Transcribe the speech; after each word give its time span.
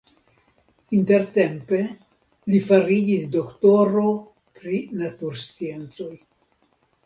Intertempe 0.99 1.81
li 2.53 2.63
fariĝis 2.71 3.29
doktoro 3.37 4.09
pri 4.59 4.83
natursciencoj. 5.05 6.13